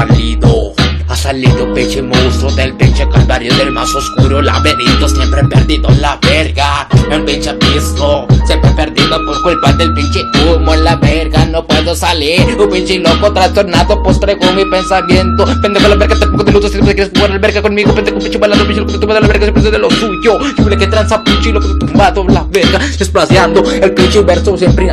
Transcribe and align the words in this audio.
Ha 0.00 1.16
salido 1.16 1.72
pinche 1.74 2.00
monstruo 2.02 2.52
del 2.52 2.74
pinche 2.76 3.08
calvario 3.08 3.52
del 3.56 3.72
más 3.72 3.92
oscuro 3.94 4.40
laberinto. 4.40 5.08
Siempre 5.08 5.42
perdido 5.48 5.88
la 6.00 6.18
verga, 6.22 6.86
el 7.10 7.24
pinche 7.24 7.50
abismo. 7.50 8.26
Siempre 8.46 8.70
perdido 8.72 9.18
por 9.24 9.42
culpa 9.42 9.72
del 9.72 9.92
pinche 9.94 10.24
humo 10.44 10.74
en 10.74 10.84
la 10.84 10.96
verga. 10.96 11.46
No 11.46 11.66
puedo 11.66 11.77
salir, 11.94 12.56
un 12.58 12.68
pinche 12.68 12.98
loco 12.98 13.32
trastornado 13.32 14.02
traigo 14.20 14.52
mi 14.52 14.64
pensamiento. 14.64 15.44
Pendejo 15.62 15.88
la 15.88 15.96
verga, 15.96 16.16
te 16.18 16.26
pongo 16.26 16.44
de 16.44 16.52
luto 16.52 16.68
si 16.68 16.78
te 16.78 16.94
quieres 16.94 17.10
jugar 17.14 17.30
la 17.30 17.38
verga 17.38 17.62
conmigo. 17.62 17.94
Pendejo 17.94 18.18
pinche 18.18 18.38
balado, 18.38 18.64
pinche 18.64 18.80
loco, 18.80 18.98
tumbado 18.98 19.20
la 19.20 19.28
verga 19.28 19.44
Siempre 19.44 19.70
de 19.70 19.78
lo 19.78 19.90
suyo, 19.90 20.38
yo 20.56 20.78
que 20.78 20.86
tranza 20.86 21.22
pinche 21.22 21.52
loco 21.52 21.78
tumbado 21.78 22.24
la 22.28 22.44
verga. 22.50 22.78
Desplaciando 22.98 23.62
el 23.70 23.94
pinche 23.94 24.22
verso 24.22 24.56
siempre 24.56 24.88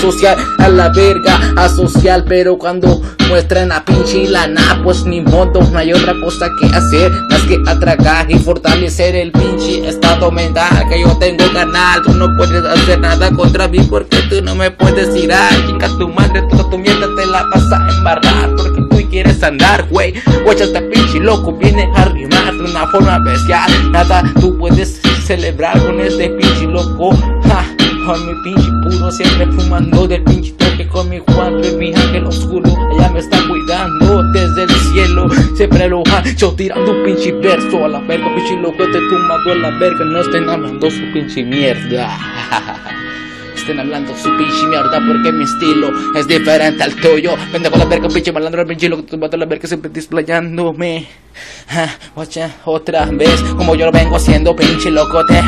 social 0.00 0.36
A 0.58 0.68
la 0.68 0.88
verga, 0.90 1.52
asocial. 1.56 2.24
Pero 2.24 2.58
cuando 2.58 3.02
muestran 3.28 3.72
a 3.72 3.84
pinche 3.84 4.28
lana 4.28 4.80
Pues 4.82 5.04
ni 5.04 5.20
modo 5.20 5.60
no 5.72 5.78
hay 5.78 5.92
otra 5.92 6.14
cosa 6.20 6.48
que 6.60 6.66
hacer 6.66 7.12
más 7.30 7.42
que 7.42 7.60
atracar 7.66 8.30
y 8.30 8.38
fortalecer 8.38 9.14
el 9.16 9.32
pinche 9.32 9.86
estado 9.88 10.30
mental. 10.30 10.84
Que 10.88 11.00
yo 11.00 11.16
tengo 11.18 11.44
canal. 11.52 12.02
Tú 12.02 12.12
no 12.12 12.28
puedes 12.36 12.64
hacer 12.64 13.00
nada 13.00 13.30
contra 13.30 13.68
mí 13.68 13.78
porque 13.88 14.18
tú 14.28 14.42
no 14.42 14.54
me 14.54 14.70
puedes 14.70 15.12
tirar. 15.12 15.50
Chica, 15.66 15.88
tu 15.98 16.08
madre, 16.08 16.33
toda 16.42 16.70
tu 16.70 16.78
mierda 16.78 17.06
te 17.16 17.26
la 17.26 17.44
vas 17.44 17.72
a 17.72 17.88
embarrar 17.96 18.54
porque 18.56 18.80
tú 18.90 19.10
quieres 19.10 19.42
andar, 19.42 19.86
güey. 19.90 20.14
Guacha, 20.44 20.64
este 20.64 20.82
pinche 20.82 21.20
loco 21.20 21.52
viene 21.52 21.88
a 21.94 22.06
rimar 22.06 22.52
de 22.52 22.64
una 22.64 22.86
forma 22.88 23.18
bestial. 23.20 23.70
Nada 23.92 24.24
tú 24.40 24.58
puedes 24.58 25.00
celebrar 25.24 25.80
con 25.84 26.00
este 26.00 26.30
pinche 26.30 26.66
loco. 26.66 27.14
Ja, 27.44 27.64
con 28.06 28.26
mi 28.26 28.34
pinche 28.42 28.70
puro, 28.82 29.10
siempre 29.12 29.46
fumando 29.52 30.08
del 30.08 30.22
pinche 30.24 30.52
toque 30.52 30.88
con 30.88 31.08
mi 31.08 31.20
cuatro 31.20 31.64
y 31.64 31.76
mi 31.76 31.94
ángel 31.94 32.24
oscuro. 32.24 32.68
Ella 32.96 33.10
me 33.10 33.20
está 33.20 33.38
cuidando 33.46 34.22
desde 34.32 34.64
el 34.64 34.70
cielo. 34.92 35.28
Siempre 35.56 35.88
lo 35.88 36.02
yo 36.36 36.52
tirando 36.52 36.90
un 36.90 37.04
pinche 37.04 37.32
verso 37.32 37.84
a 37.84 37.88
la 37.88 38.00
verga, 38.00 38.34
pinche 38.34 38.56
loco 38.56 38.84
te 38.90 38.98
tumbando 39.08 39.52
a 39.52 39.54
la 39.54 39.70
verga. 39.78 40.04
No 40.04 40.20
estén 40.20 40.48
hablando 40.48 40.90
su 40.90 41.12
pinche 41.12 41.44
mierda. 41.44 42.10
estén 43.64 43.80
hablando 43.80 44.14
su 44.14 44.28
pinche 44.36 44.66
mierda 44.66 45.00
porque 45.06 45.32
mi 45.32 45.44
estilo 45.44 45.90
es 46.14 46.28
diferente 46.28 46.82
al 46.82 46.94
tuyo. 46.96 47.34
con 47.50 47.78
la 47.78 47.86
verga, 47.86 48.08
pinche 48.08 48.30
malandro, 48.30 48.66
pinche 48.66 48.90
loco, 48.90 49.04
tumbando 49.04 49.38
la 49.38 49.46
verga, 49.46 49.66
siempre 49.66 49.90
displayándome. 49.90 51.08
otra 52.66 53.06
vez, 53.06 53.40
como 53.56 53.74
yo 53.74 53.86
lo 53.86 53.92
vengo 53.92 54.16
haciendo, 54.16 54.54
pinche 54.54 54.90
locote. 54.90 55.42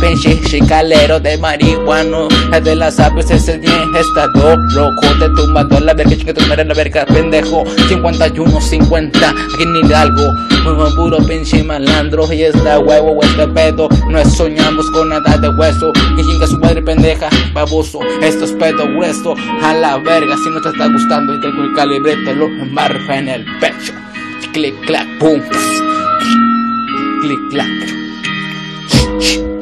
Pinche 0.00 0.40
chicalero 0.42 1.20
de 1.20 1.38
marihuano. 1.38 2.28
Es 2.52 2.64
de 2.64 2.74
las 2.74 2.98
aves, 2.98 3.30
ese 3.30 3.58
bien 3.58 3.94
estado 3.94 4.56
loco 4.74 5.06
Te 5.18 5.28
tumbando 5.30 5.78
la 5.80 5.94
verga, 5.94 6.16
chica, 6.16 6.34
tu 6.34 6.44
madre 6.46 6.64
la 6.64 6.74
verga, 6.74 7.06
pendejo. 7.06 7.64
51, 7.88 8.60
50, 8.60 9.30
aquí 9.30 9.66
ni 9.66 9.92
algo. 9.92 10.22
Un 10.66 10.96
puro 10.96 11.18
pinche 11.18 11.62
malandro 11.62 12.30
Y 12.32 12.42
esta 12.42 12.78
huevo, 12.78 13.20
este 13.22 13.46
pedo. 13.48 13.88
No 14.10 14.24
soñamos 14.24 14.90
con 14.90 15.10
nada 15.10 15.36
de 15.38 15.48
hueso. 15.48 15.92
Que 16.16 16.22
chinga 16.22 16.46
su 16.46 16.58
madre 16.58 16.82
pendeja, 16.82 17.28
baboso. 17.52 18.00
Esto 18.20 18.44
es 18.44 18.52
pedo 18.52 18.86
grueso, 18.88 19.34
a 19.62 19.74
la 19.74 19.98
verga 19.98 20.36
Si 20.42 20.50
no 20.50 20.60
te 20.60 20.70
está 20.70 20.88
gustando 20.88 21.34
y 21.34 21.40
tengo 21.40 21.62
el 21.62 21.72
calibre 21.74 22.16
Te 22.24 22.34
lo 22.34 22.46
embarro 22.46 23.12
en 23.12 23.28
el 23.28 23.44
pecho. 23.60 23.92
Clic, 24.52 24.74
clac, 24.86 25.06
pum. 25.18 25.40
Clic, 27.20 27.38
clac 27.50 29.53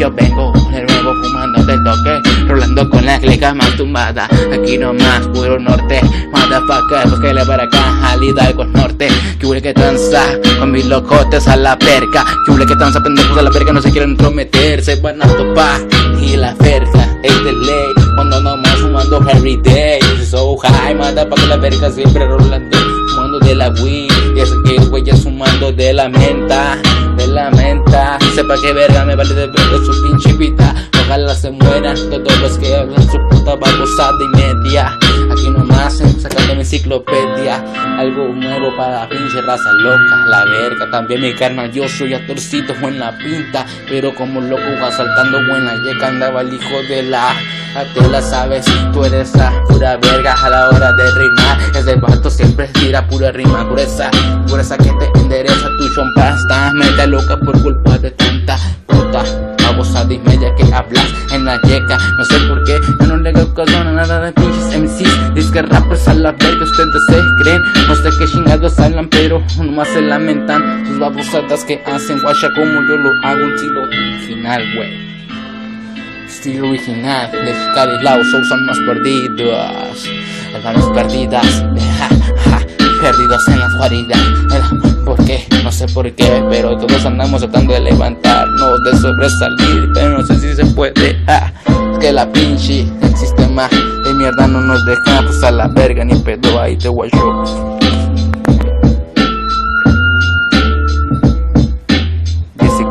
yo 0.00 0.10
vengo 0.12 0.50
de 0.70 0.82
nuevo 0.82 1.14
fumando 1.22 1.62
de 1.62 1.76
toque 1.84 2.46
Rolando 2.48 2.88
con 2.88 3.04
la 3.04 3.20
clica 3.20 3.52
más 3.52 3.76
tumbada 3.76 4.30
Aquí 4.50 4.78
nomás, 4.78 5.26
puro 5.28 5.58
norte 5.58 6.00
Motherfucker, 6.32 7.10
búsquele 7.10 7.44
para 7.44 7.64
acá 7.64 8.10
Al 8.10 8.24
Hidalgo 8.24 8.64
norte. 8.64 9.08
Que 9.38 9.46
huele 9.46 9.60
que 9.60 9.74
tranza 9.74 10.22
Con 10.58 10.72
mis 10.72 10.86
locotes 10.86 11.46
a 11.46 11.56
la 11.56 11.78
perca 11.78 12.24
Que 12.46 12.52
huele 12.52 12.64
que 12.64 12.76
tranza 12.76 13.02
pendejos 13.02 13.36
a 13.36 13.42
la 13.42 13.50
verga 13.50 13.74
No 13.74 13.82
se 13.82 13.90
quieren 13.90 14.12
entrometer 14.12 14.82
Se 14.82 14.96
van 14.96 15.22
a 15.22 15.26
topar 15.26 15.82
Y 16.18 16.34
la 16.34 16.54
verga 16.54 17.18
es 17.22 17.44
de 17.44 17.52
ley. 17.52 17.92
Cuando 18.14 18.40
nomás 18.40 18.76
fumando 18.76 19.20
every 19.28 19.56
day. 19.58 20.00
So 20.24 20.56
high, 20.56 20.94
motherfucker 20.94 21.48
la 21.48 21.56
verga 21.58 21.90
siempre 21.90 22.26
rolando 22.26 22.78
Fumando 23.10 23.38
de 23.40 23.54
la 23.54 23.68
weed. 23.82 24.10
Y 24.34 24.40
es 24.40 24.50
que 24.64 24.78
güey 24.86 25.08
es 25.10 25.22
fumando 25.22 25.70
de 25.72 25.92
la 25.92 26.08
menta 26.08 26.78
De 27.30 27.36
la 27.36 27.48
menta 27.52 28.18
Sepa 28.34 28.56
que 28.60 28.72
verga 28.72 29.04
me 29.04 29.14
vale 29.14 29.32
de 29.32 29.46
ver 29.46 29.84
su 29.86 30.02
pinche 30.02 30.32
vida. 30.32 30.74
Ojalá 31.04 31.32
se 31.32 31.52
mueran 31.52 31.96
todos 32.10 32.40
los 32.40 32.58
que 32.58 32.74
hablan 32.74 33.02
su 33.08 33.18
puta 33.30 33.54
babosada 33.54 34.18
y 34.20 34.36
media 34.36 34.98
Aquí 35.30 35.50
nomás 35.50 36.02
sacando 36.20 36.54
mi 36.54 36.60
enciclopedia 36.60 37.62
Algo 37.98 38.28
nuevo 38.28 38.76
para 38.76 39.08
pinche 39.08 39.40
raza 39.42 39.72
loca 39.72 40.16
La 40.26 40.44
verga, 40.44 40.90
también 40.90 41.20
mi 41.20 41.34
carnal 41.34 41.70
Yo 41.72 41.88
soy 41.88 42.14
atorcito 42.14 42.72
en 42.74 42.98
la 42.98 43.16
pinta 43.18 43.64
Pero 43.88 44.14
como 44.14 44.40
loco 44.40 44.62
va 44.82 44.90
saltando 44.90 45.38
buena 45.46 45.72
yeca 45.84 46.08
andaba 46.08 46.40
el 46.40 46.54
hijo 46.54 46.82
de 46.88 47.04
la 47.04 47.34
a 47.72 47.84
la 48.08 48.20
sabes, 48.20 48.64
tú 48.92 49.04
eres 49.04 49.32
la 49.36 49.52
pura 49.68 49.96
verga 49.98 50.34
a 50.34 50.50
la 50.50 50.68
hora 50.70 50.92
de 50.92 51.08
rimar. 51.12 51.58
Ese 51.76 51.94
vato 51.94 52.28
siempre 52.28 52.66
tira 52.68 53.06
pura 53.06 53.30
rima, 53.30 53.68
pureza, 53.68 54.10
pureza 54.48 54.76
que 54.76 54.90
te 54.90 55.20
endereza 55.20 55.68
tu 55.78 55.94
chompa. 55.94 56.30
Está 56.30 56.72
media 56.72 57.06
loca 57.06 57.36
por 57.36 57.62
culpa 57.62 57.96
de 57.98 58.10
tanta 58.10 58.58
puta 58.86 59.22
babosada 59.62 60.12
y 60.12 60.18
media 60.18 60.52
que 60.56 60.64
hablas 60.74 61.06
en 61.32 61.44
la 61.44 61.60
yeca. 61.62 61.96
No 62.18 62.24
sé 62.24 62.40
por 62.48 62.64
qué, 62.64 62.80
yo 63.00 63.06
no 63.06 63.16
le 63.18 63.30
hago 63.30 63.54
caso 63.54 63.78
a 63.78 63.84
nada 63.84 64.20
de 64.20 64.32
pinches 64.32 64.59
Que 65.52 65.62
rappers 65.62 66.06
a 66.06 66.14
la 66.14 66.32
verga, 66.32 66.64
ustedes 66.64 67.04
se 67.08 67.42
creen. 67.42 67.62
No 67.88 67.94
sé 67.96 68.10
qué 68.18 68.26
chingados 68.26 68.78
hablan, 68.78 69.08
pero 69.08 69.42
nomás 69.58 69.88
se 69.88 70.00
lamentan. 70.00 70.86
Sus 70.86 70.98
babosadas 70.98 71.64
que 71.64 71.82
hacen 71.86 72.20
guacha 72.22 72.48
como 72.54 72.80
yo 72.88 72.96
lo 72.96 73.10
hago, 73.24 73.44
un 73.44 73.56
tiro 73.56 73.88
final, 74.26 74.62
wey 74.78 75.10
estilo 76.40 76.68
original 76.68 77.30
de 77.32 77.52
Carislao 77.74 78.24
son 78.24 78.64
más 78.64 78.78
perdidos, 78.78 80.08
manos 80.64 80.88
perdidas, 80.94 81.64
perdidos 83.02 83.48
en 83.48 83.60
la 83.60 83.68
guarida. 83.76 84.16
¿Por 85.04 85.22
qué? 85.26 85.46
No 85.62 85.70
sé 85.70 85.86
por 85.88 86.10
qué, 86.12 86.42
pero 86.48 86.78
todos 86.78 87.04
andamos 87.04 87.42
tratando 87.42 87.74
de 87.74 87.80
levantarnos, 87.80 88.82
de 88.84 88.96
sobresalir, 88.96 89.90
pero 89.92 90.18
no 90.18 90.24
sé 90.24 90.38
si 90.38 90.54
se 90.54 90.64
puede. 90.64 91.10
es 91.10 91.98
que 92.00 92.10
la 92.10 92.30
pinche 92.32 92.86
el 93.02 93.16
sistema 93.16 93.68
mierda 94.20 94.46
no 94.46 94.60
nos 94.60 94.84
deja, 94.84 95.22
pues 95.22 95.42
a 95.42 95.50
la 95.50 95.66
verga 95.68 96.04
ni 96.04 96.14
pedo 96.16 96.60
ahí 96.60 96.76
te 96.76 96.88
guacho. 96.88 97.78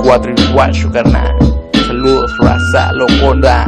14 0.09 0.34
y 0.44 0.53
guacho, 0.53 0.91
carnal. 0.91 1.35
Saludos, 1.85 2.35
raza, 2.40 2.91
locura. 2.94 3.67